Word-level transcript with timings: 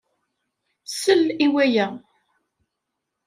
Sel 0.93 1.23
i 1.45 1.47
waya! 1.53 1.87